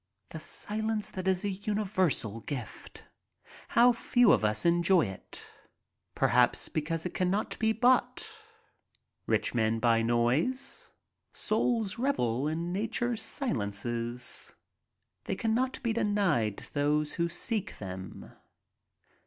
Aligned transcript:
The 0.29 0.39
silence 0.39 1.11
that 1.11 1.27
is 1.27 1.45
a 1.45 1.49
universal 1.51 2.39
gift— 2.39 3.03
how 3.77 3.93
few 3.93 4.31
of 4.31 4.43
us 4.43 4.65
enjoy 4.65 5.05
it. 5.05 5.43
Perhaps 6.15 6.69
because 6.69 7.05
it 7.05 7.13
cannot 7.13 7.59
be 7.59 7.71
bought. 7.71 8.27
Rich 9.27 9.53
men 9.53 9.77
buy 9.77 10.01
noise. 10.01 10.91
Souls 11.33 11.97
irevel 11.99 12.47
in 12.51 12.73
nature's 12.73 13.21
silences. 13.21 14.55
They 15.25 15.35
cannot 15.35 15.79
be 15.83 15.93
denied 15.93 16.63
those 16.73 17.13
who 17.13 17.29
seek 17.29 17.77
them. 17.77 18.31